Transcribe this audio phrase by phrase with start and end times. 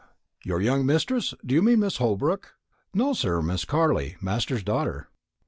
[0.43, 1.99] "Your young mistress; do you mean Mrs.
[1.99, 2.55] Holbrook?"
[2.91, 5.09] "No, sir; Miss Carley, master's daughter."